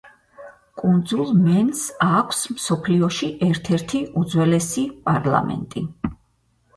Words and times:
კუნძულ 0.81 1.33
მენს 1.41 1.83
აქვს 2.05 2.39
მსოფლიოში 2.53 3.29
ერთ-ერთი 3.49 4.01
უძველესი 4.23 4.87
პარლამენტი. 5.11 5.85